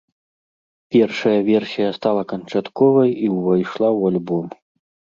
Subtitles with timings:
[0.95, 4.45] Першая версія стала канчатковай і ўвайшла ў альбом.